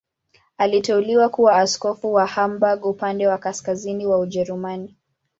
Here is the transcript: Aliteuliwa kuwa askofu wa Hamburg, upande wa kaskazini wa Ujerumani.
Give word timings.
Aliteuliwa 0.57 1.29
kuwa 1.29 1.55
askofu 1.57 2.13
wa 2.13 2.25
Hamburg, 2.25 2.85
upande 2.85 3.27
wa 3.27 3.37
kaskazini 3.37 4.05
wa 4.05 4.19
Ujerumani. 4.19 4.95